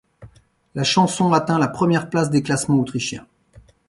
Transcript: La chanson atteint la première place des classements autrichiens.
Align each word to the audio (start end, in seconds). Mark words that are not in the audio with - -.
La 0.73 0.83
chanson 0.83 1.31
atteint 1.31 1.59
la 1.59 1.67
première 1.67 2.09
place 2.09 2.31
des 2.31 2.41
classements 2.41 2.79
autrichiens. 2.79 3.27